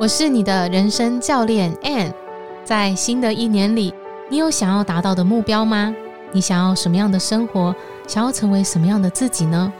[0.00, 2.12] 我是你的人生教练 Ann。
[2.64, 3.92] 在新的一年里，
[4.30, 5.92] 你有想要达到的目标吗？
[6.30, 7.74] 你想要什么样的生活？
[8.06, 9.72] 想要成为什么样的自己呢？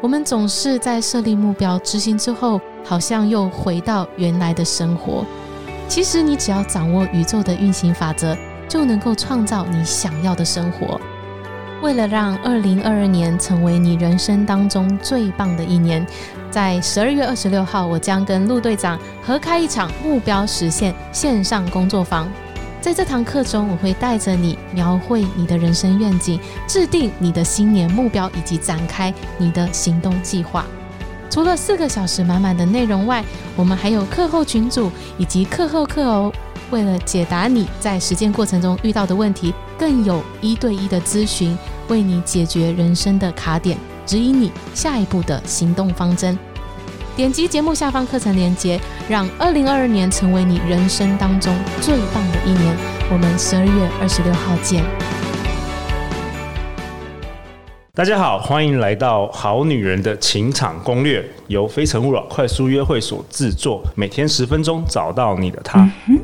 [0.00, 5.26] 我们总是在设立目标、执行之后，好像又回到原来的生活。
[5.86, 8.34] 其实，你只要掌握宇宙的运行法则，
[8.66, 10.98] 就能够创造你想要的生活。
[11.82, 16.06] 为了让二零二二年成为你人生当中最棒的一年，
[16.50, 22.28] 在十二月二十六号，我将跟陆队长合开一场目标实现线上工作坊。
[22.80, 30.64] 在这堂课中，我会带着你描绘你的人生愿景，制定你的新年目标，以及展开你的行动计划。
[31.28, 33.22] 除了四个小时满满的内容外，
[33.54, 36.32] 我们还有课后群组以及课后课哦。
[36.70, 41.56] 为了解答你在实践过程中遇到的问题，更有一对一的咨询，
[41.88, 43.76] 为你解决人生的卡点，
[44.06, 46.38] 指引你下一步的行动方针。
[47.20, 52.74] 点击节目下方课程链接，让二零二二年成为你人生当中最棒的一年。
[53.12, 54.82] 我们十二月二十六号见。
[57.92, 65.86] 大家好，欢迎来到《好女人的情场攻略》，由非诚勿扰快速约会所制作，每天十分钟，找到你的他。
[66.08, 66.18] 嗯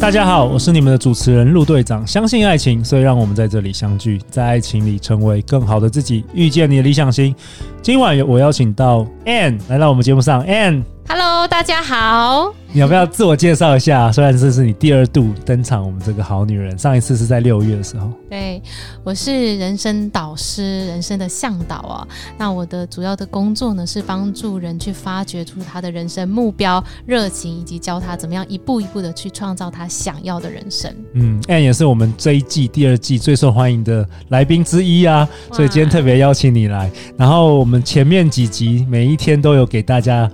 [0.00, 2.06] 大家好，我是你们的主持人陆队长。
[2.06, 7.34] 相信爱情，所以让我们在这里相聚，在爱情里成为更好的自己，遇见你的理想型。
[7.82, 10.84] 今晚我邀请到 Anne 来到我们节目上，Ann。
[11.08, 12.54] Hello，大家好。
[12.70, 14.12] 你要不要自我介绍一下？
[14.12, 18.12] 虽然这是你第二度登场，我们这个好女人，上一次是在六月的时候。
[18.28, 18.62] 对，
[19.02, 22.06] 我是人生导师，人生的向导啊。
[22.36, 30.94] 那我的主要的工作呢，是帮助人去发掘出他的人生目标、热情，以及教他怎么样一步一步的去创造他想要的人生。
[31.14, 36.90] 嗯，Ann 也是我们这一季第二季最受欢迎的来宾之一啊，所以今天特别邀请你来。
[37.16, 40.30] 然后我们前面几集每一天都有给大家。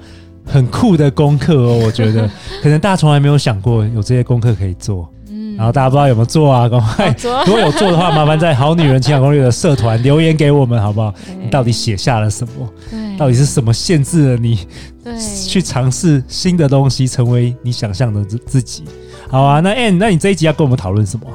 [0.47, 2.28] 很酷的功课哦，我觉得
[2.62, 6.69] 可能大家从来没有想过有这些功课可以做，嗯，然后大家不知道有没有做啊？
[6.69, 7.15] 赶快，
[7.47, 11.12] 如果有做的话，麻烦在好女人情感攻略的社团留言给我们，好不好？
[11.43, 12.69] 你到底写下了什么？
[12.91, 14.59] 对，到底是什么限制了你？
[15.03, 18.84] 对，去尝试新的东西，成为你想象的自自己。
[19.28, 21.26] 好啊，那 Ann，那你这一集要跟我们讨论什么？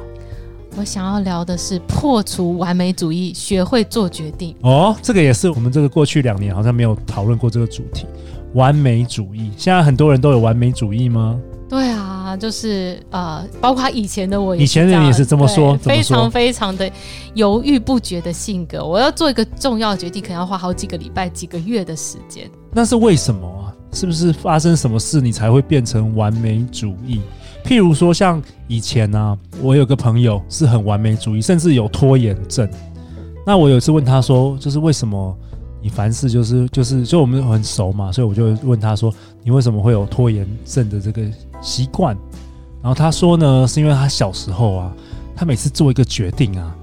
[0.76, 4.54] 我想要聊的是破除完美主义，学会做决定。
[4.62, 8.06] 哦，这个也是我们这个过去两年好像没有讨论过这个主题。
[8.54, 11.38] 完美主义，现在很多人都有完美主义吗？
[11.68, 16.90] 对啊，就是呃，包括以前的我，以前的人也是这么说，非常非常的
[17.34, 18.84] 犹豫不决的性格。
[18.84, 22.50] 我要做一个重要决定，可能要花好几个礼拜、几个月的时间。
[22.72, 23.70] 那是为什么啊？
[23.92, 27.20] 是不是发生什么事你才会变成完美主义？
[27.64, 32.68] 譬如说，像以前呢、啊，我有个朋友是很完美主义，甚至有拖延症。
[33.46, 35.36] 那我有一次问他说，就是为什么？
[35.82, 41.22] 你凡事就是就是就我们很熟嘛，所以我就问他说：“你为什么会有拖延症的这个
[41.62, 42.16] 习惯？”
[42.82, 44.92] 然后他说呢，是因为他小时候啊，
[45.34, 46.74] 他每次做一个决定啊，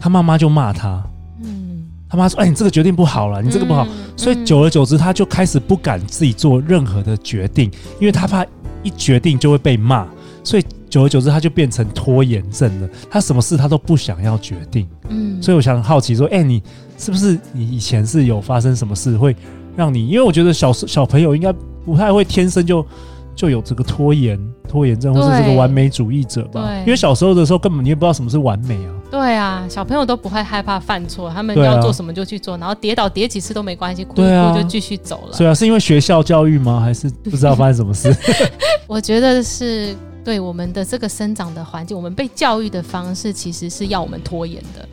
[0.00, 1.02] 他妈妈就骂他。
[1.42, 3.86] 嗯，他妈说：“哎，你这个决定不好了，你这个不好。”
[4.16, 7.70] 所以久而久之，他就开始不敢自己做任何的决定，
[8.00, 8.46] 因为他怕
[8.82, 10.06] 一决定就会被骂，
[10.44, 12.88] 所以久而久之，他就变成拖延症了。
[13.10, 14.88] 他什么事他都不想要决定。
[15.08, 16.62] 嗯，所以我想好奇说：“哎，你。”
[16.98, 19.34] 是不是你以前是有发生什么事会
[19.74, 20.06] 让你？
[20.06, 21.52] 因为我觉得小小朋友应该
[21.84, 22.86] 不太会天生就
[23.34, 24.38] 就有这个拖延
[24.68, 26.78] 拖延症，或是这个完美主义者吧？
[26.80, 28.94] 因为小时候的时候根本你也不知道什么是完美啊。
[29.10, 35.36] 对啊，小朋友都不会害怕犯错，他们要做什么就去做，然后跌倒跌几次都没关系，哭一哭就继续走了。
[35.36, 36.78] 对啊，是因为学校教育吗？
[36.78, 38.16] 还是不知道发生什么事？
[38.86, 39.92] 我觉得是
[40.24, 44.88] 对我们的这个生长的环境，我们被教育的方式其实是要我们拖延的。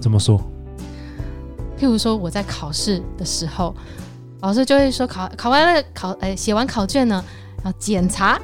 [0.00, 0.38] 怎么说？
[1.78, 3.74] 譬如说，我在考试的时候，
[4.40, 7.22] 老师就会说考考完了考，哎，写完考卷呢，
[7.64, 8.40] 要检查，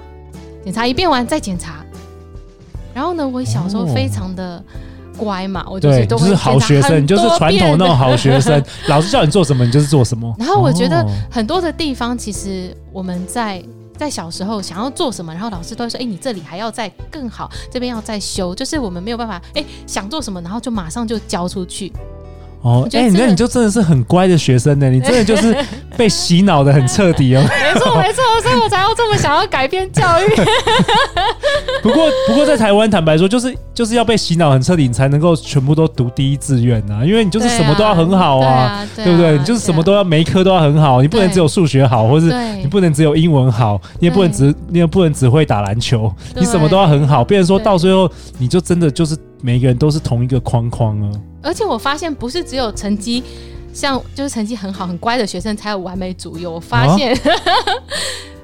[0.64, 1.84] 检查一遍完再检查。
[2.94, 4.62] 然后呢，我小时候非常的
[5.16, 10.34] 乖嘛，哦、我就是都是好学生，就是传统那种好学生，老师叫你做什么，你就是做什么。
[10.38, 13.62] 然后我觉得很多的地方，其实我们在
[14.02, 21.92] 在小时候想要做什么，然后老师都会说，哎，你这里还要再更好，这边要再修，就是我们没有办法，哎，想做什么，然后就马上就交出去。
[22.62, 25.56] 哦，哎、欸，那你就真的是很乖的学生呢，你真的就是
[25.96, 27.44] 被洗脑的很彻底哦。
[27.48, 30.26] 没错没错，所以我才要这么想要改变教育。
[31.82, 39.38] 不过不过在台湾，坦白说，就是就是要被洗脑很彻底，你才能够全部都读第一志愿啊，因为你就是什么都要很好啊，啊对，啊对不对？
[39.38, 47.24] 你就是什么都要，每一科都要很好，你不能只有数学好，或是你不能只有英文好，你也不能只你也不能只会打篮球，你什么都要很好。
[47.24, 48.08] 变成说到最后，
[48.38, 51.10] 你就真的就是每个人都是同一个框框啊。
[51.42, 53.24] 而且我发现，不是只有成绩
[53.72, 57.12] 像就是成绩很好很乖的学生才有完美主义，我发现。
[57.12, 57.18] 啊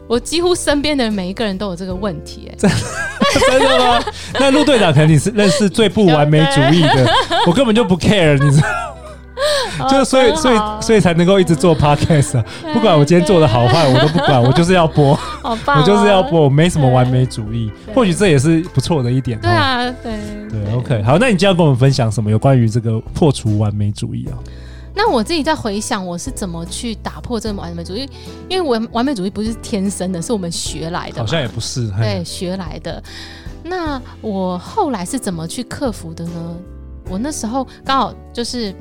[0.08, 3.78] 我几乎身边的人每一个人都有这个问题，哎，真的？
[3.78, 4.02] 吗？
[4.40, 7.06] 那陆队长可能你是认识最不完美主义的，
[7.46, 8.60] 我根本就不 care，你知
[9.78, 19.38] 道， 就是所以所以所以才能够一直做 podcast 啊，不管我今天做的好坏，我都不管，我就是要播，我就是要播，我没什么完美主义，或许这也是不错的一点。
[19.40, 20.12] 对啊，对。
[20.50, 24.32] 对，OK，好，那你今天要跟我们分享什么有关于这个破除完美主义啊？
[24.98, 28.10] 那我自己在回想，我是怎么去打破这个完美主义？
[28.48, 31.20] 因为完完美主义不是天生的，是我们学来的。
[31.20, 33.00] 好像也不是，对，学来的。
[33.62, 36.56] 那我后来是怎么去克服的呢？
[37.08, 38.74] 我那时候刚好就是。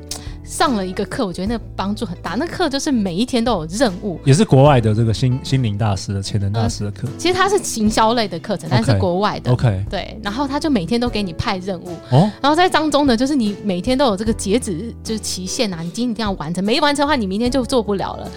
[0.48, 2.34] 上了一个课，我觉得那个帮助很大。
[2.38, 7.06] 那课就是每一天都有任务，也是国外的这个心心灵大师的潜能大师的课。
[7.06, 9.52] 呃、其实它是行销类的课程，但是国外的。
[9.52, 10.18] OK，对。
[10.22, 12.30] 然后他就每天都给你派任务，哦。
[12.40, 18.30] 然后在当中呢，就是你每天都有这个截止就是期限啊，你今天一定要完成，没完成的话，你明天就做不了了。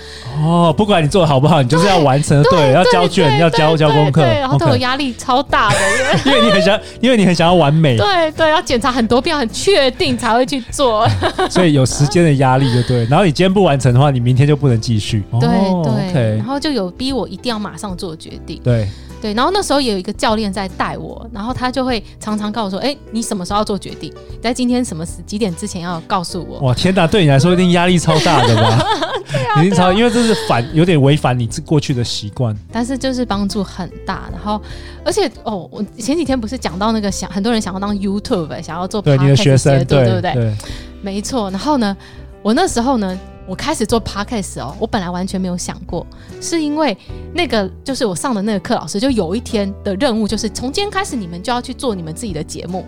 [0.44, 5.78] 哦，不管你做的好不好，你就是要完成，对，对对要交卷，要交交功课，然后都有压力超大的，
[6.26, 7.96] 因为你很想，因为你很想要完美。
[7.96, 11.08] 对对，要检查很多遍，很确定才会去做。
[11.50, 12.82] 所以有时间的压力就。
[12.88, 15.24] 对，然后你今天不完成的话，你明天就不能继续。
[15.40, 18.60] 对对、然后就有逼我一定要马上做决定。
[18.64, 18.88] 对
[19.22, 24.12] 对，然后那时候也有一个教练在带我，然后他就会常常告诉我说：“哎，你什么时候要做决定？
[24.42, 28.84] 在今天什么时几点之前要告诉我。”哇，天哪，对你来说一定压力超大的吧？
[29.32, 32.56] 对啊， 一定超，因为这是反有点违反你过去的习惯。
[32.72, 34.60] 但是就是帮助很大，然后
[35.06, 40.34] 而且哦，我前几天不是讲到那个想很多人想要当 YouTube，想要做对你的学生，对对不对？
[40.34, 40.56] 对，
[41.02, 41.50] 没错。
[41.52, 41.96] 然后呢？
[42.44, 43.16] 我那时候呢，
[43.46, 46.04] 我开始做 podcast 哦，我本来完全没有想过，
[46.42, 46.98] 是因为
[47.36, 52.84] 那个就是我上的那个课老师，就有一天的任务就是从今天开始，你们就要去做你们自己的节目。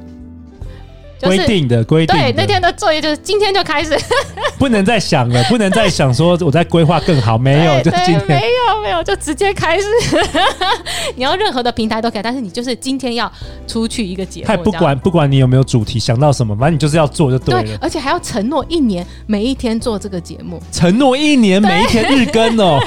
[1.27, 3.97] 规定的规定的，对，那天的作业就是今天就开始，
[4.57, 9.85] 不能再想了，不能再想说我在规划更好，没有，就今天没有没有，就直接开始。
[11.15, 13.31] 你要任何的平台都可以，但是你就是今天要
[13.67, 17.63] 出去一个节目，还不管不管你有没有主题，想到什么，反正你就是要做就对了。
[17.63, 22.79] 对，而且还要承诺一年每一天做这个节目，承诺一年每一天日更哦。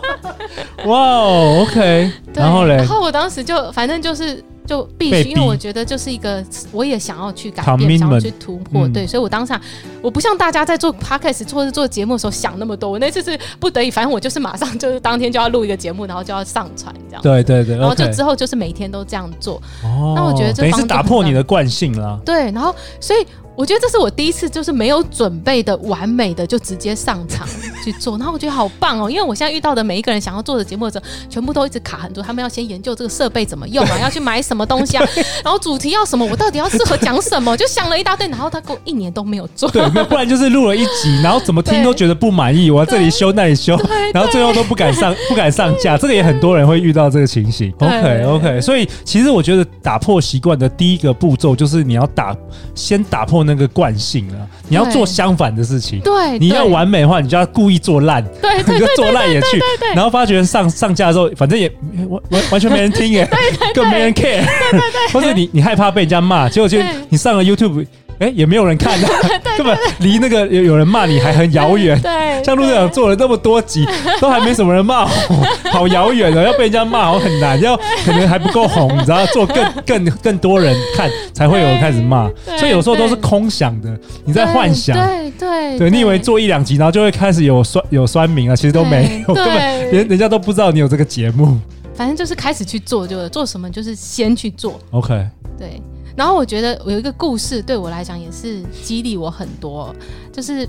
[0.84, 4.42] 哇哦，OK，然后嘞，然后我当时就反正就是。
[4.66, 9.60] 就必须，因为我觉得就是一个，我也想要去改变，想要去突破，对，所以我当下
[10.02, 17.22] 我不像大家在做 podcast 或者做节目的时候想那么多，我那次是不得已，反正我就是马上就是当天就要录一个节目，然后就要上传这样。
[17.22, 19.62] 对对对，然后就之后就是每天都这样做。
[19.84, 22.20] 哦，那我觉得这是打破你的惯性了。
[22.24, 23.26] 对，然后所以。
[23.56, 27.48] 我觉得这是我第一次，就是没有准备的完美的就直接上场
[27.86, 35.04] 去做，然后我觉得好棒哦，因为我现在遇到的每一个人想要做的节目的时候，全部都一直卡很多，他们要先研究这个设备怎么用啊， 要去买什么东西啊，
[35.44, 43.78] 然后主题要什么，我到底要适合讲什么，就想了一大堆，然后他给我一年都没有做，对，不然就是录了一集，然后怎么听都觉得不满意，我要这里修那里修，
[44.12, 47.72] 然后最后都不敢上 不敢上架，这个也很多人会遇到这个情形。
[47.78, 52.36] OK OK，所以其实我觉得打破习惯的第一个步骤就是你要打
[52.74, 54.26] 先打破那个惯性。
[54.68, 59.60] 你要做相反的事情，对，你要完美的话，你就要故意做烂，对， 你就做烂也去，
[59.94, 61.70] 然后发觉上上架的时候，反正也
[62.08, 63.28] 完完完全没人听，耶，
[63.74, 67.86] 更没人 care，对对对， 或者你你害怕被人家骂，结果就你上了 YouTube。
[68.18, 69.08] 哎，也没有人看 到，
[69.56, 72.00] 根本离那个有有人骂你还很遥远。
[72.00, 73.86] 对，像陆队长做了那么多集，
[74.20, 75.10] 都还没什么人骂我，
[75.70, 84.96] 好遥远的，要被人家骂我很难，要可能还不够红，你知道，做更更更多人看才会有人开始骂，所以有时候都是空想的，你在幻想。
[84.96, 91.58] 对对对，你以为做一两集，然后就会开始有酸有酸民啊，其实都没有，根本人人家都不知道你有这个节目。
[91.94, 94.78] 反正就是开始去做，就做什么就是先去做。
[94.90, 95.26] OK，
[95.58, 95.80] 对。
[96.16, 99.94] 然后我觉得我有一个故事对我来讲也是激励我很多，
[100.32, 100.66] 就是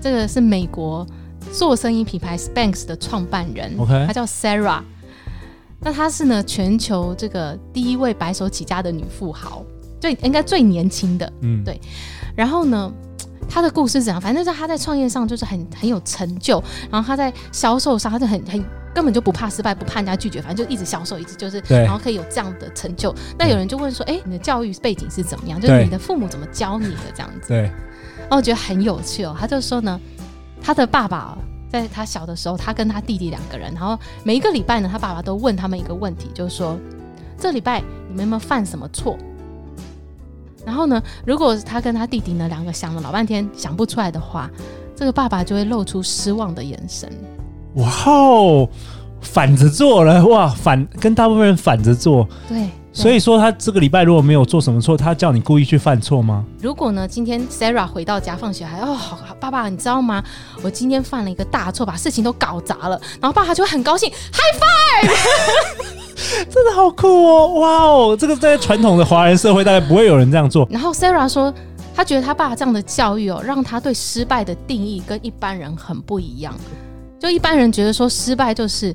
[0.00, 1.04] 这个是美国
[1.52, 4.80] 做生意品牌 Spanx 的创办人，OK，她叫 Sarah。
[5.80, 9.64] 那她是呢全球这个第一位白手起家的女富豪，
[10.00, 11.80] 最应该最年轻的，嗯，对。
[12.36, 12.92] 然后呢，
[13.48, 14.20] 他的故事是怎样？
[14.20, 18.64] 反正就是她在创业上就是很很有成就，然后他在销售上他就很很。
[18.94, 23.12] 根本就不怕失败，不怕人家拒绝，反正就一直销售，一直就是，然后可以有这样的成就。
[23.36, 25.60] 那有人就问说：“哎，你的教育背景是怎么样？
[25.60, 27.62] 就是你的父母怎么教你的这样子？”对。
[27.62, 29.36] 然后我觉得很有趣哦。
[29.38, 30.00] 他就说呢，
[30.62, 31.36] 他的爸爸
[31.68, 36.78] 在他小的时候，他跟他弟弟两个人，然后每一个礼拜呢，他爸爸都问他们一个问题，就是说
[37.36, 39.18] ：“这礼拜你们有没有犯什么错？
[40.64, 44.50] 然后呢，如果他跟他弟弟呢两个想了老半天想不出来的话，
[44.96, 47.12] 这个爸爸就会露出失望的眼神。
[47.74, 48.68] 哇哦，
[49.20, 52.28] 反着做了哇，反跟大部分人反着做。
[52.48, 52.68] 对。
[52.96, 56.44] 所以说他这个礼拜如果没有做什么错，他叫你故意去犯错吗？
[56.62, 60.22] 如果呢，今天 Sarah 回到家放学还哦，好，爸爸，你知道吗？
[60.62, 62.90] 我今天犯了一个大错，把事情都搞砸了。
[63.20, 66.46] 然后爸爸就会很高兴，High Five！
[66.48, 70.64] 真的好酷哦，哇哦，这个在传统的华人社会大概不会有人这样做。
[70.70, 71.52] 然后 Sarah 说，
[71.96, 76.54] 他觉得他爸这样的教育哦，让他对失败的定义跟一般人很不一样。
[77.24, 78.94] 就一般人觉得说失败就是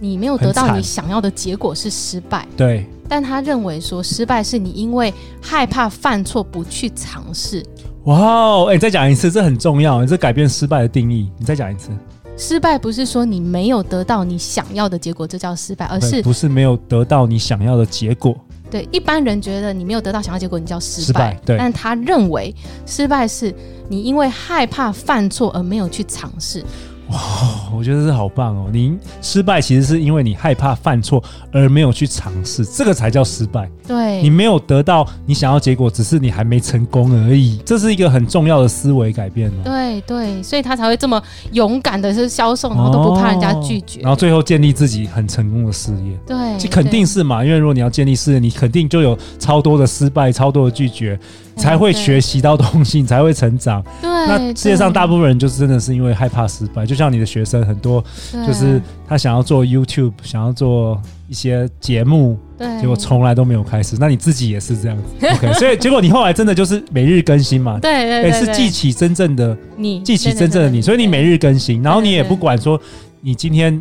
[0.00, 2.84] 你没有得到你想要的结果是失败，对。
[3.08, 7.64] 但他认为说失败是你因为害怕犯错不去尝试。
[8.06, 11.30] 哇哦，哎，再讲一次，这很重要，这改变失败的定义。
[11.38, 11.90] 你再讲一次，
[12.36, 18.36] 失败不是说你没有得到你想要的结果，这叫失败，而是不是没有得到你想要的结果？
[18.68, 21.06] 对，一般人觉得你没有得到想要结果，你叫失败。
[21.06, 21.56] 失败，对。
[21.56, 22.52] 但他认为
[22.86, 23.54] 失败是
[23.88, 26.64] 你因为害怕犯错而没有去尝试。
[27.10, 27.18] 哇，
[27.76, 28.68] 我觉得这好棒哦！
[28.72, 33.68] 你失败其实是因为你害怕犯错而没有去尝试，这个才叫失败。
[33.86, 37.60] 对，你没有得到你想要结果，只是你还没成功而已。
[37.64, 39.62] 这是一个很重要的思维改变哦。
[39.64, 41.20] 对对，所以他才会这么
[41.52, 46.16] 勇敢的是销售，然后都不怕人家拒绝，然后最后建立自己很成功的事业。
[46.26, 51.18] 对，这肯定是嘛，因为如果你要建立事业，你肯定就有超多的失败，超多的拒绝。
[51.60, 53.82] 才会学习到东西，你才会成长。
[54.00, 58.02] 对，那世界上大部分人就是真的是因为害怕失败，就像你的学生很多，
[58.46, 63.96] 就是他想要做 YouTube，想要做一些节目，对，结果从来都没有开始。
[64.00, 65.52] 那你自己也是这样子，OK？
[65.54, 67.78] 所以结果你后来真的就是每日更新嘛？
[67.78, 72.80] 对 对对，是记起真正的你，记起真正的你，所以你每日更新，然后你也不管说
[73.20, 73.80] 你今天。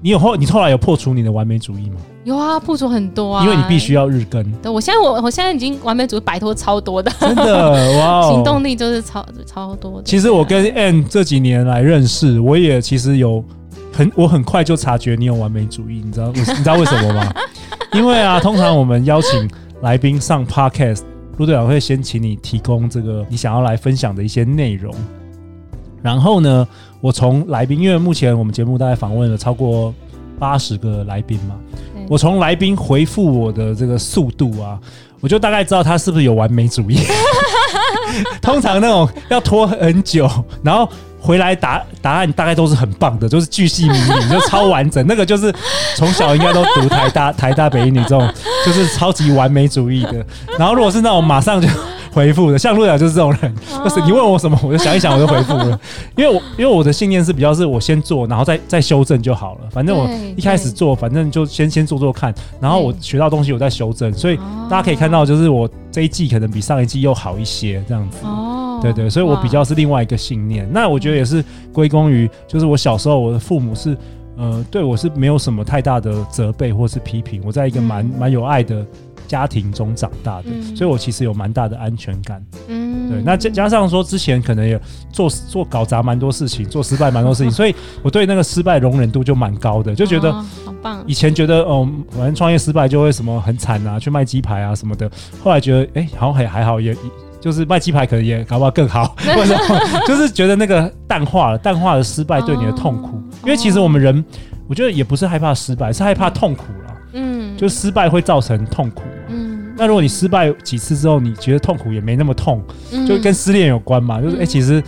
[0.00, 1.96] 你有后，你后来有破除你的完美主义吗？
[2.24, 4.42] 有啊，破除很多啊，因为你必须要日更。
[4.62, 10.04] 对，我现在我我现在已经完美主义摆脱超多的，真的 哇、哦，行动力就是超超多的。
[10.04, 13.42] 其实我跟 Ann 这几年来认识，我也其实有
[13.92, 17.34] 很我很快就察觉你有完美主义，你知道你知道为什么吗？
[17.94, 19.50] 因为啊，通常我们邀请
[19.80, 21.00] 来宾上 Podcast，
[21.38, 24.94] 陆队长会先请你提供这个你想要来分享的一些内容。
[26.08, 26.66] 然后呢，
[27.02, 29.94] 我从来宾，因为目前我们节目大概访问了超过
[30.38, 31.54] 八十个来宾嘛，
[32.08, 34.80] 我从来宾回复我的这个速度啊，
[35.20, 36.98] 我就大概知道他是不是有完美主义。
[38.40, 40.26] 通常那种要拖很久，
[40.62, 40.88] 然后
[41.20, 45.06] 回来答答案大概都是很棒的，就是巨细靡遗，就超完整。
[45.06, 45.54] 那个就是
[45.94, 48.26] 从小应该都读台大、台大北一女这种，
[48.64, 50.24] 就是超级完美主义的。
[50.58, 51.68] 然后如果是那种马上就。
[52.18, 55.80] 回复的，像陆导就是这种人，就是你问我什么，我就想一想，我就回复了。
[56.18, 59.60] 因为我因为我的信念是比较是我先做，然后再再修正就好了。
[59.70, 64.12] 反正我一开始做，反正就先先做做看，然后我学到东西我再修正。
[64.12, 64.36] 所以
[64.68, 68.18] 大家可以看到，就是我这一季可能比上一季又好一些，这样子。
[68.24, 70.68] 哦，对对，所以我比较是另外一个信念。
[70.72, 73.96] 那我觉得也是归功于，就是我小时候我的父母是
[74.36, 78.84] 呃对我是没有什么太大的责备或是批评，我在一个蛮蛮有爱的。
[79.28, 82.42] 家庭中长大的，嗯、所以我其实有蛮大的安全感。
[82.66, 83.22] 嗯，对。
[83.22, 84.80] 那加加上说，之前可能也
[85.12, 91.04] 做做搞砸蛮多事情，做失败蛮多事情， 所以我对那个失败容忍度就蛮高的，就觉得好棒。
[91.06, 95.08] 以前觉得哦，反正创业失败就会什么很惨啊，去卖鸡排啊什么的。
[95.44, 96.96] 后来觉得哎、欸，好像也还好，也
[97.40, 99.56] 就是卖鸡排可能也搞不好更好， 或者
[100.06, 103.16] 就是觉得那个淡化了，淡化了失败对你的痛苦。
[103.16, 104.24] 哦、因为其实我们人，
[104.66, 106.94] 我觉得也不是害怕失败，是害怕痛苦了。
[107.12, 109.02] 嗯，就失败会造成痛苦。
[109.78, 112.60] 那如果你失败几次之后，你觉得痛苦也没那么痛，
[112.92, 114.20] 嗯、就跟失恋有关嘛？
[114.20, 114.82] 就是哎、欸，其实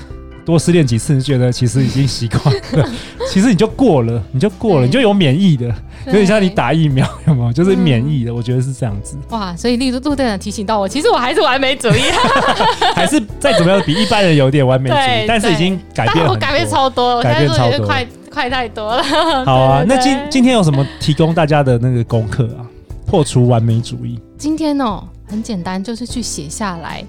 [0.44, 2.90] 多失恋几次，你觉得其实已经习惯了，
[3.30, 5.66] 其实你就过了，你就过了，你就有免疫的，
[6.06, 7.52] 有点像你打疫苗， 有没有？
[7.52, 9.16] 就是免疫的，嗯、我觉得是这样子。
[9.28, 12.00] 哇，所以陆陆队长提醒到我，其实我还是完美主义，
[12.96, 19.02] 还是再怎么样比一般人有点完美主义，但是已经改变了，我改变超多，改变超多，快快太多了。
[19.44, 22.66] 好啊，那今今天有什么提供大家的那个功课啊？
[23.10, 24.20] 破除完美主义。
[24.38, 27.04] 今天哦，很简单，就是去写下来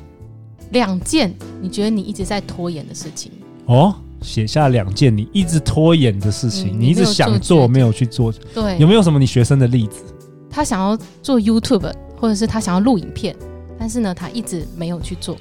[0.72, 1.32] 两件
[1.62, 3.32] 你觉得你一直在拖延的事情。
[3.68, 3.94] 哦，
[4.24, 8.34] 写下两件你一直拖延的事情，嗯、你一直想做没有去做。
[8.52, 10.02] 对，有没有什么你学生的例子？
[10.50, 13.36] 他想要做 YouTube，或者是他想要录影片，
[13.78, 15.38] 但是呢，他一直没有去做。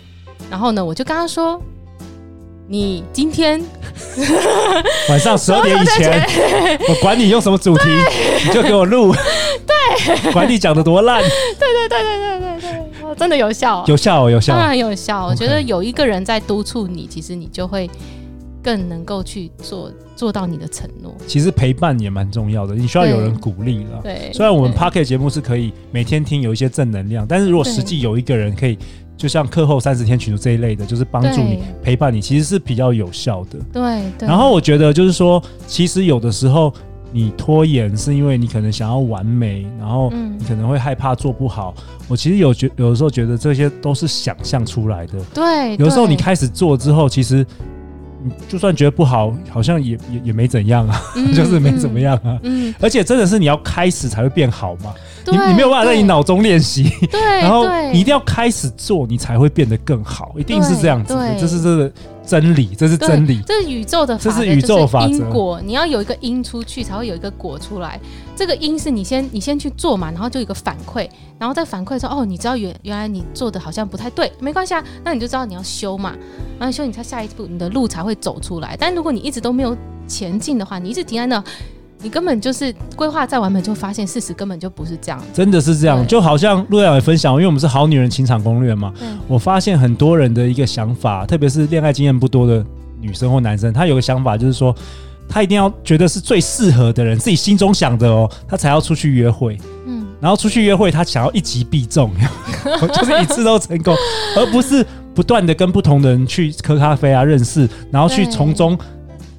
[0.51, 1.59] 然后呢，我就跟他说。
[2.73, 3.61] 你今天
[5.11, 6.25] 晚上十二点以前，
[6.89, 7.83] 我管你用什么主题，
[8.47, 9.13] 你就给我录。
[10.33, 11.21] 管你讲的多烂。
[11.23, 11.29] 对
[11.59, 15.27] 对对对对对对，真的有效，有效，有效，当然有效。
[15.27, 17.91] 我觉得有一个人在督促你，其实你就会
[18.63, 21.15] 更能够去做做到你的承诺。
[21.27, 24.01] 其实陪伴也蛮重要的，你需要有人鼓励了。
[24.03, 28.79] 对，虽然我们 Podcast 节目是可以每天听有一些正能量，但是如果实际有一个人可以，
[29.17, 33.59] 就像课后三十天群组这一类的，就是帮助你陪伴你，其实是比较有效的。
[33.73, 34.29] 对，对。
[34.29, 36.73] 然后我觉得就是说，其实有的时候
[37.13, 41.75] 你拖延是因为你可能想要完美，然后你可能会害怕做不好。
[41.77, 45.19] 嗯、我其实有觉有的时候觉得这些都是想象出来的。
[45.35, 45.77] 对。
[45.77, 47.47] 有的时候你开始做之后，其实。
[48.23, 52.39] 你就算觉得不好，好像也也也没怎样啊，嗯、 就是没怎么样啊。
[52.43, 54.93] 嗯，而且真的是你要开始才会变好嘛。
[55.25, 56.83] 你你没有办法在你脑中练习。
[57.11, 57.19] 对。
[57.41, 61.35] 然后你一定要开始做，你才会变得更好，一定是这样子的。
[61.41, 61.91] 这是这个
[62.31, 63.43] 真理，这是真理。
[63.45, 65.13] 这是宇宙的法则，这是宇宙法则。
[65.13, 67.99] 因果，你要有一个因出去，才会有一个果出来。
[68.37, 71.09] 这个因是你先你先去做嘛，然后就有一个反馈，
[71.41, 76.15] 然后再反馈说哦，你知道原原来你做的好像不太对，没关系啊，那你就知道你要修嘛。
[76.57, 78.77] 然后修，你才下一步，你的路才会走出来。
[78.79, 81.43] 但如果你一直都没有前进的话，你一直停在那，
[82.03, 85.23] 你根本就是规划再完美，就发现事实根本就不是这样。
[85.33, 88.93] 真的是这样，就好像陆队长也分享，因为我们是好女人情场攻略嘛。
[88.99, 92.65] 对我发现很多人的一个想法，特别是恋爱经验不多的
[93.01, 94.75] 女生或男生，他有个想法就是说，
[95.29, 99.59] 他一定要觉得是最适合的人，自己心中想的哦，他才要出去约会。
[99.87, 102.11] 嗯，然后出去约会，他想要一击必中，
[102.95, 103.95] 就是一次都成功，
[104.37, 104.85] 而不是。
[105.13, 108.79] 不断的跟不同的人去喝咖啡啊，认识，然后去从中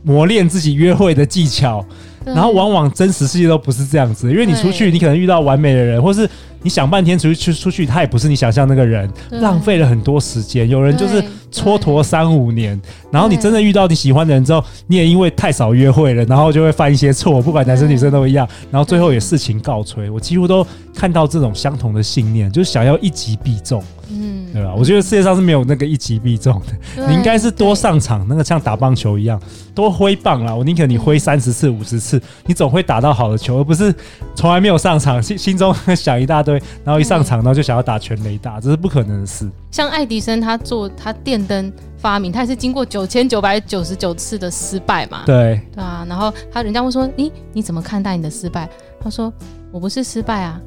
[0.04, 6.30] 磨练自己约会的技巧，对然后往往真实世界都不是这样子，因为你出去，你可能遇到完美的人，或是。
[6.64, 10.70] 你想半天出去出去，他也不是你想象那个人，浪费了很多时间。
[10.70, 11.20] 有人就是
[11.52, 20.08] 蹉跎三五年，然后你真的遇到你喜欢的人之后，你也因为太少约会了，然后就会犯一些错，不管男生女生都一样，然后最后也事情告吹。
[20.12, 20.64] 我几乎都
[20.94, 24.72] 看到这种相同的信念，就是想要一击必中，嗯，对吧？
[24.78, 26.62] 我觉得世界上是没有那个一击必中
[26.96, 29.42] 的，你应该是多上场，那个像打棒球一样，
[29.74, 30.54] 多挥棒啦。
[30.54, 33.94] 我宁可你挥三十次、五十次，你总会打到好的球，而不是
[34.36, 36.62] 从来没有上场，心心中想一大堆。
[36.84, 39.50] 然后一上场，然后就想要打全垒打，这是不可能的事。
[39.72, 45.24] 像爱迪生他做他电灯发明，他也是经过九千九百九十九次的失败嘛。
[45.26, 46.06] 对，对啊。
[46.08, 48.70] 然后他人家会说：“你你怎么看待你的失败？”
[49.02, 49.32] 他说
[49.72, 50.60] ：“我不是失败啊，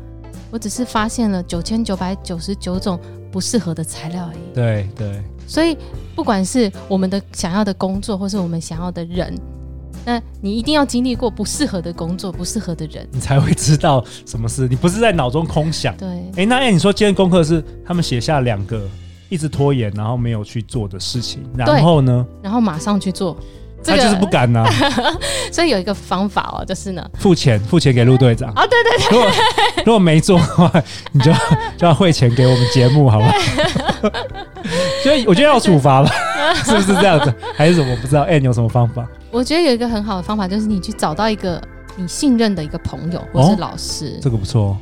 [0.50, 2.98] 我只是发现了九千九百九十九种
[3.30, 5.22] 不适合的材料而已。”对对。
[5.46, 5.76] 所以
[6.14, 9.36] 不管是我们的想要的工作，或是我们想要的人。
[10.06, 14.68] 那你一定要经历过不适合的工作，不适合的人，你才会知道什么事。
[14.68, 15.96] 你不是在脑中空想。
[15.96, 16.08] 对。
[16.08, 18.86] 哎、欸，那哎，你说今天功课是他们写下两个
[19.30, 22.26] 一直拖延，然后没有去做的事情，然后呢？
[22.42, 23.36] 然后马上去做。
[23.84, 24.70] 他就是不敢呐、啊。
[25.52, 28.50] 所以有一个方法哦，就是呢，付钱，付钱给陆队长。
[28.52, 29.16] 啊，对对对。
[29.16, 29.30] 如果
[29.86, 30.72] 如果没做的话，
[31.12, 31.32] 你就
[31.78, 33.32] 就要汇钱给我们节目，好不好？
[35.02, 36.10] 所以我觉得要处罚吧，
[36.64, 37.32] 是不是这样子？
[37.56, 37.90] 还是什么？
[37.90, 38.22] 我不知道。
[38.22, 39.06] 哎，你有什么方法？
[39.30, 41.60] 我觉得有一个很好的方法，就是你去找到一个
[41.96, 44.76] 你信任的一个朋友或是老师，哦、这个不错。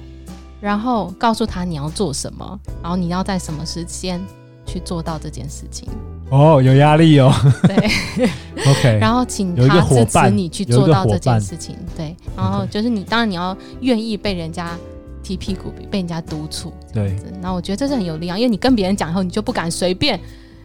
[0.61, 4.25] 然后告诉他你要做什么，然后你要在什么时间
[4.65, 5.88] 去做到这件事情。
[6.33, 7.31] 哦，有压力哦。
[7.64, 7.77] 对，
[8.66, 8.97] OK。
[8.99, 11.77] 然后请他支持你去做到这件事情。
[11.95, 14.71] 对，然后就是你，当然你要愿意被人家
[15.23, 16.73] 踢屁股，被人家督促。
[16.90, 17.14] 对。
[17.42, 20.18] 那我觉得这是很有力量，因为你跟别人讲以后，你就不敢随便，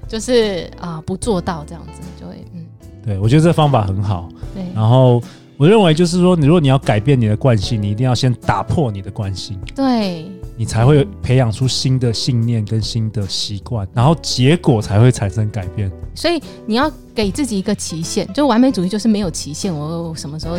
[0.07, 2.65] 就是啊、呃、不做到这样子，就会嗯。
[3.05, 4.29] 对，我觉得这方法很好。
[4.55, 5.21] 对，然后
[5.57, 9.59] 我认为就是说，你如果你要改变你的惯性，你一定要先打破你的惯性。
[9.75, 15.89] 对，你才会培养出新的信念跟新的习惯，然后结果才会产生改变。
[16.15, 19.71] 所以你要给自己一个期限，就完美主义就是没有期限。
[19.71, 20.57] 我什么时候？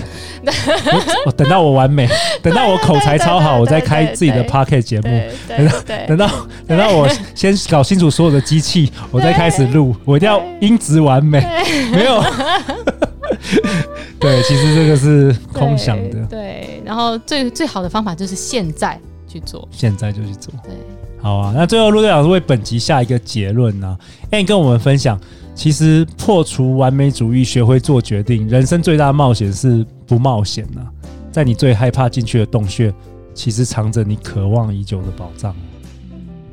[1.26, 2.08] 我，等到我完美，
[2.40, 5.20] 等到我口才超好，我再开自己的 Podcast 节目。
[5.48, 6.30] 等到等到
[6.68, 9.96] 等到我先搞清楚所有的机器，我再开始录。
[10.04, 11.44] 我一定要音质完美，
[11.90, 12.22] 没有。
[14.20, 16.10] 对，其实这个是空想的。
[16.26, 20.52] 对，对，然后最最好的方法就是现在去做，现在就去做。
[20.64, 20.72] 对，
[21.20, 21.52] 好啊。
[21.54, 23.96] 那最后陆队长为本集下一个结论呢？
[24.30, 25.20] 哎，你跟我们分享，
[25.54, 30.80] 其实破除完美主义，学会做决定，人生最大的冒险是不冒险呢？
[31.30, 32.92] 在你最害怕进去的洞穴，
[33.34, 35.54] 其实藏着你渴望已久的宝藏。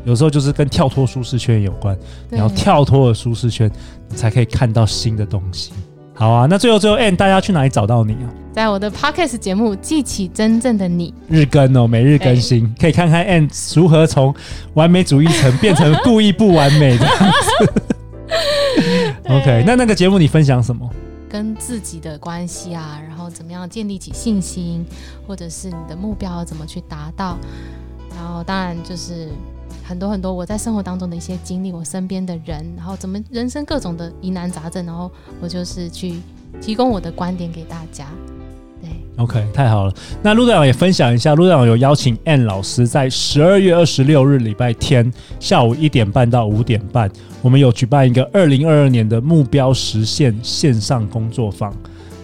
[0.04, 1.98] 有时候就是跟跳脱舒适圈有关，
[2.30, 3.72] 对你要跳脱了舒适圈，
[4.10, 5.72] 你才可以看到新的东西。
[6.15, 8.32] 好啊，那最后最后 a n d 大家去哪里找到你啊？
[8.54, 14.34] 在我的 Podcast 节目《记起真正的你》，日更哦，每日更新，欸、可以看看 a n d 如何从
[14.75, 17.06] 完美主义层变成故意不完美的。
[19.28, 20.89] OK，那那个节目你分享什么？
[21.28, 24.86] 跟自己的关系啊，然后怎么样建立起信心，
[25.28, 27.38] 或者是你的目标怎么去达到？
[28.15, 29.28] 然后当然就是
[29.88, 36.15] 很多很多我在生活当中的一些经历，我身边的人，然后怎么人生各种的疑难杂症，然后我就是去
[36.60, 38.08] 提供我的观点给大家。
[38.82, 39.93] 对，OK，太好了。
[40.24, 47.10] 那陆队长也分享一下，陆队长有邀请 Ann 老师在十二月二十六日礼拜天下午一点半到五点半，
[47.43, 51.71] 我们有举办一个二零二二年的目标实现线上工作坊。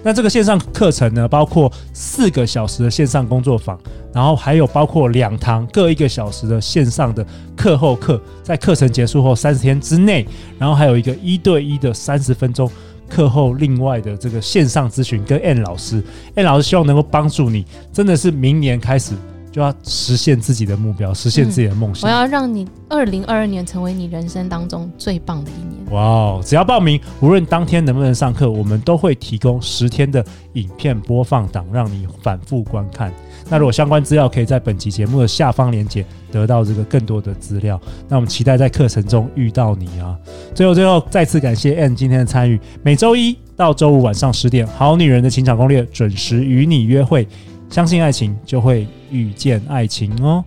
[0.04, 3.80] 那这个线上课程呢，包括四个小时的线上工作坊，
[4.14, 10.26] 然后还有包括两堂各一个小时的线上的课后课，在课程结束后三十天之内，
[10.58, 12.70] 然后还有一个一对一的三十分钟
[13.08, 16.04] 课后另外的这个线上咨询，跟 N 老师
[16.36, 19.14] ，N 老师希望能够帮助你，真的是明年开始。
[19.52, 22.10] 就要实现自己的目标，实现自己的梦想。
[22.10, 25.92] 嗯，我要让你二零二二年成为你人生当中最棒的一年。
[25.92, 26.42] 哇哦！
[26.42, 33.12] 只要报名，无论当天能不能上课，我们都会提供十天的影片播放档，让你反复观看。
[33.50, 37.78] 那如果相关资料可以在本期节目的下方连接得到这个更多的资料。
[38.08, 40.18] 那我们期待在课程中遇到你啊！
[40.56, 42.58] 最后，最后再次感谢 Ann 今天的参与。
[42.84, 47.28] 每周一到周五晚上十点，《好女人的情场攻略》准时与你约会。
[47.72, 50.44] 相信爱情，就会遇见爱情哦！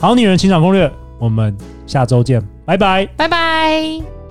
[0.00, 4.23] 好女人情场攻略，我们下周见，拜拜，拜拜。